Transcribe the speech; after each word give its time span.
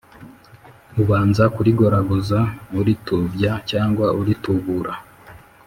ubanza 1.01 1.43
kurigoragoza 1.55 2.39
(uritubya 2.79 3.51
cyangwa 3.69 4.07
uritubura) 4.19 4.91